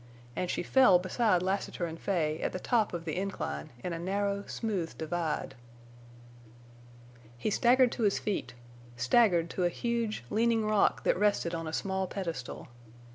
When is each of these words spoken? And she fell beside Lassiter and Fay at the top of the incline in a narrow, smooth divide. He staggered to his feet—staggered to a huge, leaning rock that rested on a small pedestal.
And 0.35 0.49
she 0.49 0.63
fell 0.63 0.97
beside 0.97 1.43
Lassiter 1.43 1.85
and 1.85 1.99
Fay 1.99 2.39
at 2.41 2.53
the 2.53 2.59
top 2.59 2.91
of 2.91 3.05
the 3.05 3.15
incline 3.15 3.69
in 3.83 3.93
a 3.93 3.99
narrow, 3.99 4.43
smooth 4.47 4.97
divide. 4.97 5.53
He 7.37 7.51
staggered 7.51 7.91
to 7.91 8.01
his 8.01 8.17
feet—staggered 8.17 9.47
to 9.51 9.63
a 9.63 9.69
huge, 9.69 10.23
leaning 10.31 10.65
rock 10.65 11.03
that 11.03 11.19
rested 11.19 11.53
on 11.53 11.67
a 11.67 11.71
small 11.71 12.07
pedestal. 12.07 12.67